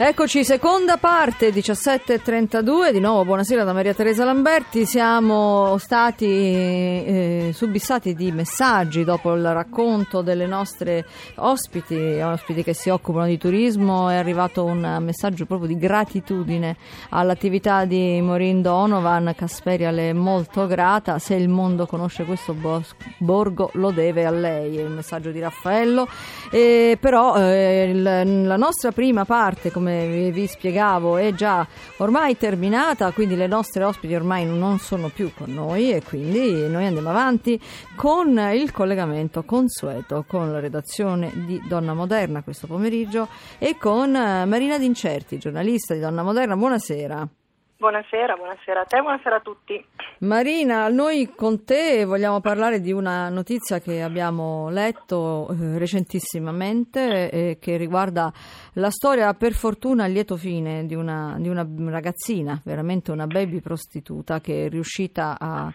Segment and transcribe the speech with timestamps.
[0.00, 8.14] Eccoci, seconda parte, 17.32, di nuovo buonasera da Maria Teresa Lamberti, siamo stati eh, subissati
[8.14, 11.04] di messaggi dopo il racconto delle nostre
[11.38, 16.76] ospiti, ospiti che si occupano di turismo, è arrivato un messaggio proprio di gratitudine
[17.08, 22.94] all'attività di Maureen Donovan, Casperia le è molto grata, se il mondo conosce questo bos-
[23.18, 26.06] borgo lo deve a lei, è il messaggio di Raffaello,
[26.52, 28.02] eh, però eh, il,
[28.44, 31.66] la nostra prima parte, come come vi spiegavo, è già
[31.98, 36.84] ormai terminata, quindi le nostre ospiti ormai non sono più con noi e quindi noi
[36.84, 37.58] andiamo avanti
[37.96, 44.44] con il collegamento consueto con la redazione di Donna Moderna questo pomeriggio e con eh,
[44.44, 46.54] Marina D'Incerti, giornalista di Donna Moderna.
[46.54, 47.37] Buonasera.
[47.80, 49.86] Buonasera, buonasera a te, buonasera a tutti.
[50.22, 57.58] Marina, noi con te vogliamo parlare di una notizia che abbiamo letto eh, recentissimamente e
[57.60, 58.32] che riguarda
[58.72, 63.60] la storia per fortuna a lieto fine di una, di una ragazzina, veramente una baby
[63.60, 65.72] prostituta che è riuscita a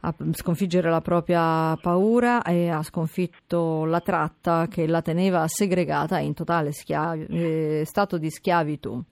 [0.00, 6.32] a sconfiggere la propria paura e ha sconfitto la tratta che la teneva segregata in
[6.32, 9.02] totale schiavi, eh, stato di schiavitù.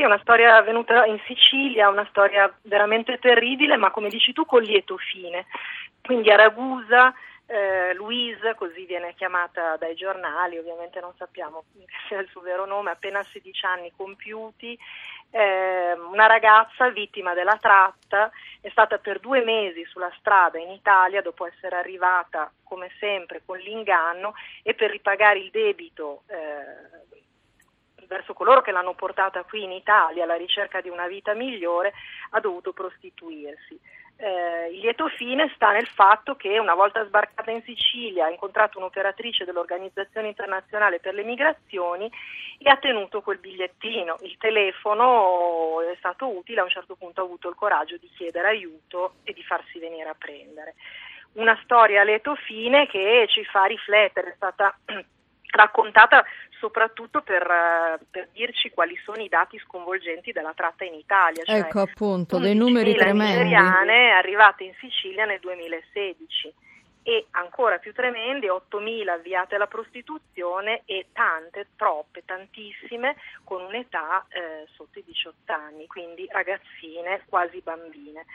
[0.00, 4.46] Sì, è una storia avvenuta in Sicilia, una storia veramente terribile, ma come dici tu
[4.46, 5.44] con lieto fine.
[6.00, 7.12] Quindi a Ragusa,
[7.44, 11.64] eh, Louise, così viene chiamata dai giornali, ovviamente non sappiamo
[12.08, 14.78] sia il suo vero nome, appena 16 anni compiuti,
[15.32, 18.30] eh, una ragazza vittima della tratta,
[18.62, 23.58] è stata per due mesi sulla strada in Italia dopo essere arrivata come sempre con
[23.58, 27.00] l'inganno e per ripagare il debito eh,
[28.10, 31.92] verso coloro che l'hanno portata qui in Italia alla ricerca di una vita migliore,
[32.30, 33.78] ha dovuto prostituirsi.
[34.16, 38.78] Eh, il lieto fine sta nel fatto che una volta sbarcata in Sicilia ha incontrato
[38.78, 42.10] un'operatrice dell'Organizzazione Internazionale per le Migrazioni
[42.58, 44.16] e ha tenuto quel bigliettino.
[44.22, 48.48] Il telefono è stato utile, a un certo punto ha avuto il coraggio di chiedere
[48.48, 50.74] aiuto e di farsi venire a prendere.
[51.34, 54.76] Una storia a lieto fine che ci fa riflettere, è stata
[55.50, 56.24] raccontata
[56.58, 61.42] soprattutto per, eh, per, dirci quali sono i dati sconvolgenti della tratta in Italia.
[61.44, 63.44] Cioè ecco appunto, dei numeri tremendi.
[63.44, 66.54] nigeriane arrivate in Sicilia nel 2016
[67.02, 74.68] e ancora più tremendi 8.000 avviate alla prostituzione e tante, troppe, tantissime con un'età eh,
[74.74, 78.26] sotto i 18 anni, quindi ragazzine, quasi bambine.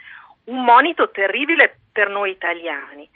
[0.44, 3.08] Un monito terribile per noi italiani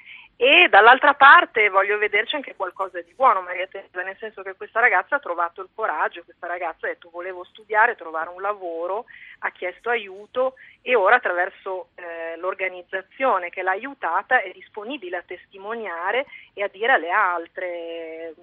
[0.42, 4.80] e dall'altra parte voglio vederci anche qualcosa di buono Maria Teresa, nel senso che questa
[4.80, 9.04] ragazza ha trovato il coraggio, questa ragazza ha detto volevo studiare, trovare un lavoro,
[9.40, 16.24] ha chiesto aiuto e ora attraverso eh, l'organizzazione che l'ha aiutata è disponibile a testimoniare
[16.54, 18.34] e a dire alle altre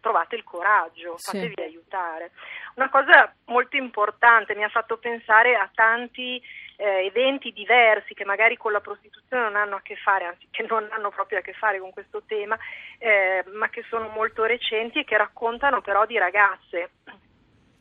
[0.00, 1.62] trovate il coraggio, fatevi sì.
[1.62, 2.30] aiutare.
[2.74, 6.40] Una cosa molto importante mi ha fatto pensare a tanti
[6.80, 10.64] eh, eventi diversi che magari con la prostituzione non hanno a che fare, anzi che
[10.66, 12.58] non hanno proprio a che fare con questo tema,
[12.98, 16.90] eh, ma che sono molto recenti e che raccontano però di ragazze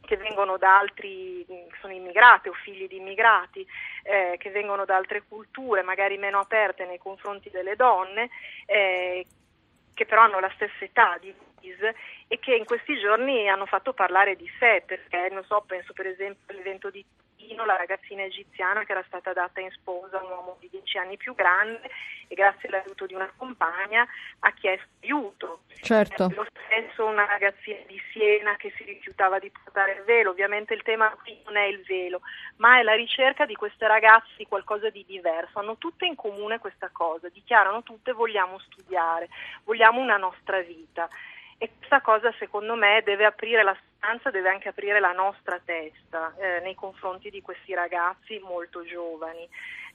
[0.01, 3.65] che vengono da altri, che sono immigrate o figli di immigrati,
[4.03, 8.29] eh, che vengono da altre culture, magari meno aperte nei confronti delle donne,
[8.65, 9.25] eh,
[9.93, 11.95] che però hanno la stessa età di Louise
[12.27, 16.07] e che in questi giorni hanno fatto parlare di sé, perché non so, penso per
[16.07, 17.05] esempio all'evento di
[17.49, 20.99] Tino, la ragazzina egiziana che era stata data in sposa a un uomo di dieci
[20.99, 21.89] anni più grande
[22.27, 24.07] e grazie all'aiuto di una compagna
[24.41, 25.61] ha chiesto aiuto.
[25.81, 26.29] Certo.
[26.29, 30.75] Eh, lo stesso una ragazzina di Siena che si rifiutava di portare il velo, ovviamente
[30.75, 32.21] il tema qui non è il velo,
[32.57, 36.59] ma è la ricerca di queste ragazze di qualcosa di diverso, hanno tutte in comune
[36.59, 39.27] questa cosa, dichiarano tutte vogliamo studiare,
[39.63, 41.09] vogliamo una nostra vita
[41.57, 46.33] e questa cosa secondo me deve aprire la stanza, deve anche aprire la nostra testa
[46.39, 49.47] eh, nei confronti di questi ragazzi molto giovani.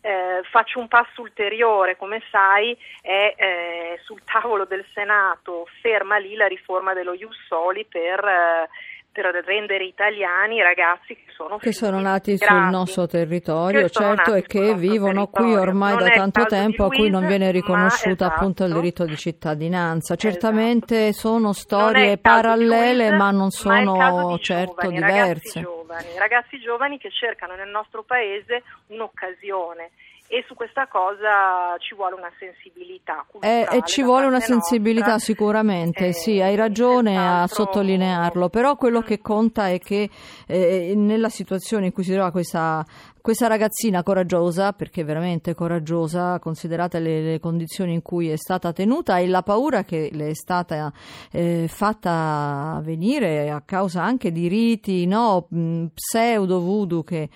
[0.02, 6.34] Eh, faccio un passo ulteriore, come sai è eh, sul tavolo del Senato, ferma lì
[6.34, 8.68] la riforma dello Ius Soli per eh,
[9.14, 14.42] per rendere italiani i ragazzi che sono, che sono nati sul nostro territorio, certo, e
[14.42, 18.40] che vivono qui ormai non da tanto tempo, a cui non viene riconosciuta esatto.
[18.40, 20.16] appunto il diritto di cittadinanza.
[20.16, 21.28] Certamente esatto.
[21.28, 25.60] sono storie parallele, Luis, ma non sono ma certo giovani, diverse.
[25.60, 29.90] Ragazzi giovani, ragazzi giovani che cercano nel nostro paese un'occasione
[30.26, 33.68] e su questa cosa ci vuole una sensibilità culturale.
[33.68, 35.32] Eh, e ci vuole una sensibilità nostra.
[35.32, 40.08] sicuramente, eh, sì, hai ragione a sottolinearlo, però quello che conta è che
[40.46, 42.84] eh, nella situazione in cui si trova questa
[43.24, 49.16] questa ragazzina coraggiosa, perché veramente coraggiosa, considerate le, le, condizioni in cui è stata tenuta
[49.16, 50.92] e la paura che le è stata
[51.30, 55.48] eh, fatta venire a causa anche di riti no,
[55.94, 57.30] pseudo voodoo che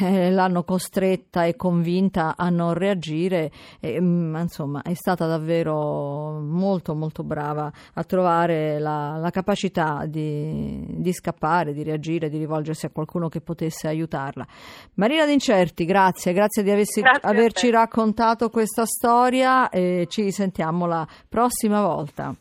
[0.00, 3.50] eh, l'hanno costretta e convinta a non reagire,
[3.80, 10.84] e, mh, insomma è stata davvero molto molto brava a trovare la, la capacità di,
[10.86, 14.46] di scappare, di reagire, di rivolgersi a qualcuno che potesse aiutarla.
[14.94, 21.06] Marina D'Incerti, grazie, grazie di aversi, grazie averci raccontato questa storia e ci sentiamo la
[21.28, 22.34] prossima volta.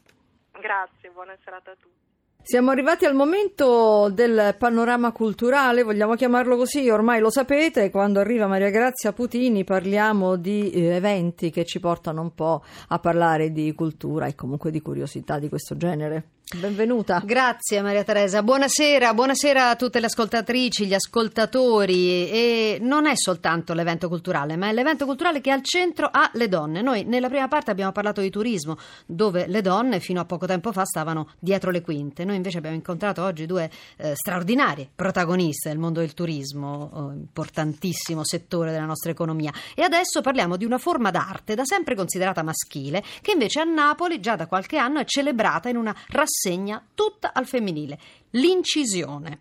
[0.51, 2.04] Grazie, buona serata a tutti.
[2.47, 8.45] Siamo arrivati al momento del panorama culturale, vogliamo chiamarlo così, ormai lo sapete, quando arriva
[8.45, 13.73] Maria Grazia Putini parliamo di eh, eventi che ci portano un po' a parlare di
[13.73, 16.34] cultura e comunque di curiosità di questo genere.
[16.53, 17.23] Benvenuta.
[17.25, 18.43] Grazie Maria Teresa.
[18.43, 22.29] Buonasera, buonasera a tutte le ascoltatrici, gli ascoltatori.
[22.29, 26.47] E non è soltanto l'evento culturale, ma è l'evento culturale che al centro ha le
[26.47, 26.83] donne.
[26.83, 28.77] Noi nella prima parte abbiamo parlato di turismo,
[29.07, 32.23] dove le donne fino a poco tempo fa stavano dietro le quinte.
[32.23, 38.23] Noi invece abbiamo incontrato oggi due eh, straordinarie protagoniste del mondo del turismo, oh, importantissimo
[38.23, 39.51] settore della nostra economia.
[39.73, 44.19] E adesso parliamo di una forma d'arte da sempre considerata maschile, che invece a Napoli
[44.19, 47.97] già da qualche anno è celebrata in una rassegna rassegna tutta al femminile.
[48.31, 49.39] L'incisione.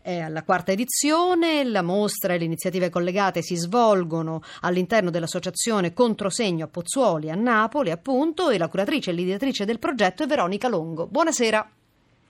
[0.00, 6.66] È alla quarta edizione, la mostra e le iniziative collegate si svolgono all'interno dell'associazione Controsegno
[6.66, 11.06] a Pozzuoli a Napoli, appunto, e la curatrice e l'ideatrice del progetto è Veronica Longo.
[11.08, 11.68] Buonasera.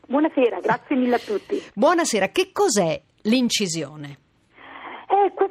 [0.08, 1.62] Buonasera, grazie mille a tutti.
[1.74, 4.18] Buonasera, che cos'è l'incisione?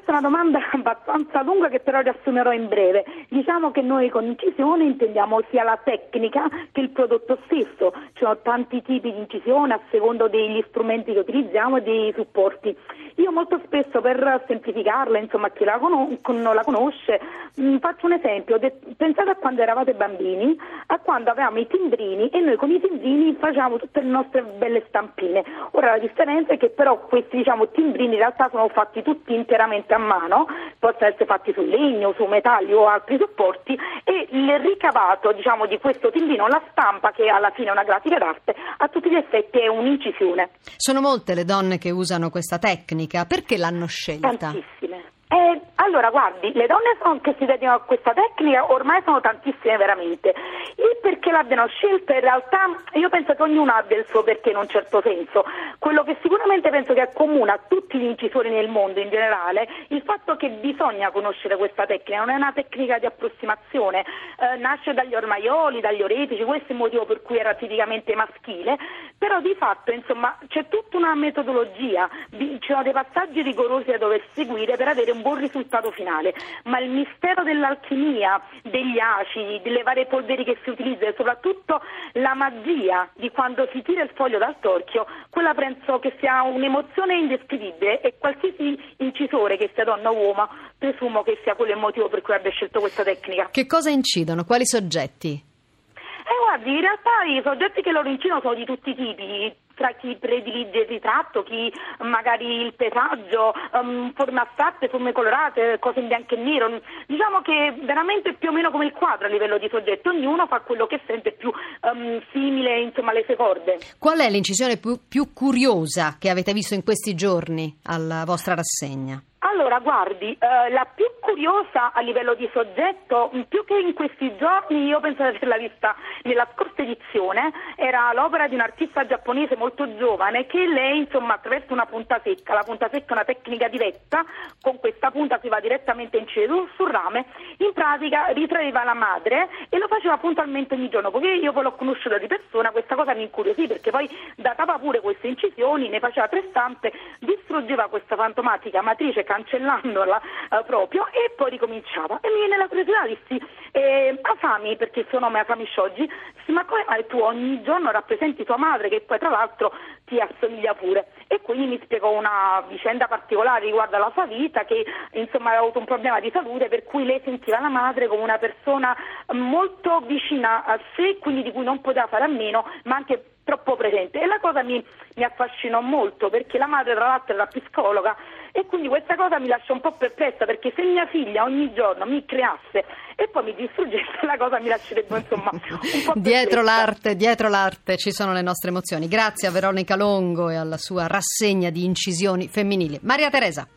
[0.06, 3.04] Questa è una domanda abbastanza lunga che però riassumerò in breve.
[3.28, 7.92] Diciamo che noi con incisione intendiamo sia la tecnica che il prodotto stesso.
[8.14, 12.78] Ci sono tanti tipi di incisione a secondo degli strumenti che utilizziamo e dei supporti.
[13.16, 17.20] Io molto spesso per semplificarla, insomma, chi la con- non la conosce,
[17.56, 18.60] mh, mm, faccio un esempio.
[18.60, 20.56] De- pensate a quando eravate bambini,
[20.88, 24.84] a quando avevamo i timbrini e noi con i timbrini facevamo tutte le nostre belle
[24.88, 25.44] stampine.
[25.72, 29.94] Ora la differenza è che però questi diciamo, timbrini in realtà sono fatti tutti interamente
[29.96, 30.48] a mano,
[30.80, 35.80] possono essere fatti su legno, su metalli o altri supporti e il ricavato diciamo, di
[35.80, 39.60] questo timbrino, la stampa che alla fine è una grafica d'arte, a tutti gli effetti
[39.60, 40.50] è un'incisione.
[40.78, 44.36] Sono molte le donne che usano questa tecnica tecnica, perché l'hanno scelta?
[44.38, 45.14] Tantissime.
[45.36, 49.76] Eh, allora, guardi, le donne sono, che si dedicano a questa tecnica ormai sono tantissime
[49.76, 50.34] veramente.
[50.78, 54.56] Il perché l'abbiano scelta in realtà io penso che ognuno abbia il suo perché in
[54.56, 55.44] un certo senso.
[55.78, 60.38] Quello che sicuramente penso che accomuna tutti gli incisori nel mondo in generale, il fatto
[60.38, 64.06] che bisogna conoscere questa tecnica, non è una tecnica di approssimazione,
[64.40, 68.78] eh, nasce dagli ormaioli, dagli oretici, questo è il motivo per cui era tipicamente maschile,
[69.18, 74.24] però di fatto insomma c'è tutta una metodologia, ci sono dei passaggi rigorosi da dover
[74.32, 76.36] seguire per avere un buon risultato finale,
[76.66, 81.82] ma il mistero dell'alchimia, degli acidi, delle varie polveri che si utilizzano e soprattutto
[82.14, 87.18] la magia di quando si tira il foglio dal torchio, quella penso che sia un'emozione
[87.18, 92.08] indescrivibile e qualsiasi incisore che sia donna o uomo presumo che sia quello il motivo
[92.08, 93.50] per cui abbia scelto questa tecnica.
[93.50, 94.44] Che cosa incidono?
[94.44, 95.34] Quali soggetti?
[95.34, 99.92] Eh, guardi, in realtà i soggetti che loro incidono sono di tutti i tipi, tra
[99.94, 106.08] chi predilige il ritratto, chi magari il paesaggio, um, forme astratte, forme colorate, cose in
[106.08, 106.82] bianco e nero.
[107.06, 110.62] Diciamo che veramente più o meno come il quadro a livello di soggetto, ognuno fa
[110.62, 111.52] quello che sente più
[111.82, 113.78] um, simile insomma, alle sue corde.
[114.00, 119.22] Qual è l'incisione più, più curiosa che avete visto in questi giorni alla vostra rassegna?
[119.40, 119.55] Allora,
[119.86, 125.00] guardi, eh, la più curiosa a livello di soggetto, più che in questi giorni, io
[125.00, 130.46] penso di averla vista nella scorsa edizione, era l'opera di un artista giapponese molto giovane
[130.46, 134.26] che lei, insomma, attraverso una punta secca, la punta secca è una tecnica diretta,
[134.62, 137.26] con questa punta si va direttamente a incidere sul rame,
[137.58, 141.76] in pratica ritraeva la madre e lo faceva puntualmente ogni giorno, poiché io poi l'ho
[141.76, 146.28] conosciuta di persona, questa cosa mi incuriosì perché poi datava pure queste incisioni, ne faceva
[146.28, 152.20] tre stampe, distruggeva questa fantomatica matrice cancellandola eh, proprio e poi ricominciava.
[152.22, 156.12] E mi viene la curiosità, dissi, eh, Asami, perché il suo nome è Asami Shoji,
[156.36, 159.72] dissi, ma come mai tu ogni giorno rappresenti tua madre che poi tra l'altro
[160.06, 161.08] ti assomiglia pure?
[161.28, 165.80] E quindi mi spiegò una vicenda particolare riguardo alla sua vita, che insomma aveva avuto
[165.80, 168.96] un problema di salute per cui lei sentiva la madre come una persona
[169.34, 173.76] molto vicina a sé, quindi di cui non poteva fare a meno, ma anche troppo
[173.76, 174.20] presente.
[174.20, 174.84] E la cosa mi,
[175.16, 178.16] mi affascinò molto perché la madre tra l'altro era psicologa
[178.58, 182.06] e quindi questa cosa mi lascia un po' perplessa perché se mia figlia ogni giorno
[182.06, 182.86] mi creasse
[183.18, 185.60] e poi mi distruggesse la cosa mi lascerebbe insomma un
[186.06, 189.10] po' dietro l'arte, dietro l'arte ci sono le nostre emozioni.
[189.10, 192.98] Grazie a Veronica Longo e alla sua rassegna di incisioni femminili.
[193.02, 193.68] Maria Teresa.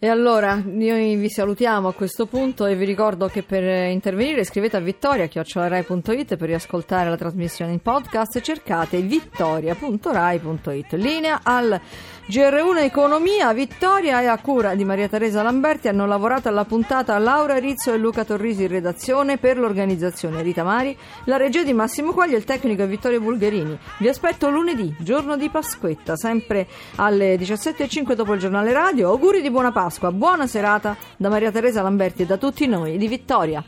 [0.00, 4.76] E allora noi vi salutiamo a questo punto e vi ricordo che per intervenire scrivete
[4.76, 10.92] a vittoria.rai.it per riascoltare la trasmissione in podcast e cercate vittoria.rai.it.
[10.92, 11.80] Linea al
[12.30, 17.56] GR1 Economia, Vittoria e a cura di Maria Teresa Lamberti hanno lavorato alla puntata Laura
[17.56, 22.34] Rizzo e Luca Torrisi in redazione per l'organizzazione Rita Mari, la regia di Massimo Quaglia
[22.34, 23.76] e il tecnico Vittorio Bulgherini.
[23.98, 29.08] Vi aspetto lunedì, giorno di Pasquetta, sempre alle 17.05 dopo il giornale radio.
[29.08, 33.08] Auguri di buona Pasqua, buona serata da Maria Teresa Lamberti e da tutti noi di
[33.08, 33.64] Vittoria.